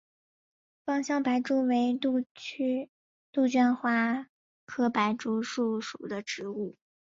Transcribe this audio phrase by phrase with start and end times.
[0.83, 2.25] 芳香白珠为杜
[3.47, 4.29] 鹃花
[4.65, 6.75] 科白珠树属的植物。